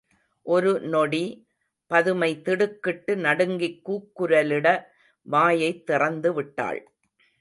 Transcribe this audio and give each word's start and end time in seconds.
ஒரு 0.45 0.81
நொடி, 0.83 1.25
பதுமை 1.91 2.41
திடுக்கிட்டு 2.41 3.15
நடுங்கிக் 3.17 3.81
கூக்குரலிட 3.85 4.67
வாயைத் 5.25 5.83
திறந்துவிட்டாள். 5.89 6.81